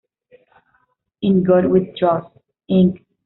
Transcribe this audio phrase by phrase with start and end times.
[1.21, 2.31] In God We Trust,
[2.71, 3.05] Inc.